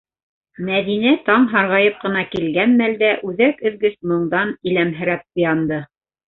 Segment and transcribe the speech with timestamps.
[0.67, 5.81] Мәҙинә таң һарғайып ҡына килгән мәлдә үҙәк өҙгөс моңдан иләмһерәп уянды.